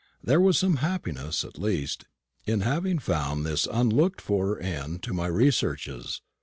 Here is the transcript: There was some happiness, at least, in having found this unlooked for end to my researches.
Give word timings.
There 0.23 0.41
was 0.41 0.57
some 0.57 0.77
happiness, 0.77 1.43
at 1.45 1.59
least, 1.59 2.05
in 2.47 2.61
having 2.61 2.97
found 2.97 3.45
this 3.45 3.67
unlooked 3.71 4.19
for 4.19 4.59
end 4.59 5.03
to 5.03 5.13
my 5.13 5.27
researches. 5.27 6.21